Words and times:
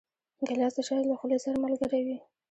ګیلاس 0.47 0.73
د 0.75 0.79
شاعر 0.87 1.05
له 1.09 1.15
خولې 1.19 1.37
سره 1.43 1.61
ملګری 1.63 2.01
وي. 2.05 2.17